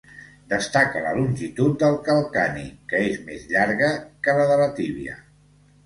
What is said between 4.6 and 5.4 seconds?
la tíbia.